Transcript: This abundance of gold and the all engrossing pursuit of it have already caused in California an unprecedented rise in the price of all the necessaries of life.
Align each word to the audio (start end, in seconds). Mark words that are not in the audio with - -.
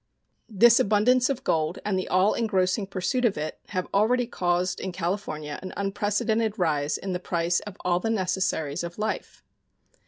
This 0.49 0.79
abundance 0.79 1.29
of 1.29 1.43
gold 1.43 1.77
and 1.85 1.95
the 1.95 2.07
all 2.07 2.33
engrossing 2.33 2.87
pursuit 2.87 3.23
of 3.23 3.37
it 3.37 3.59
have 3.67 3.87
already 3.93 4.25
caused 4.25 4.79
in 4.79 4.91
California 4.91 5.59
an 5.61 5.73
unprecedented 5.77 6.57
rise 6.57 6.97
in 6.97 7.13
the 7.13 7.19
price 7.19 7.59
of 7.67 7.77
all 7.85 7.99
the 7.99 8.09
necessaries 8.09 8.83
of 8.83 8.97
life. 8.97 9.43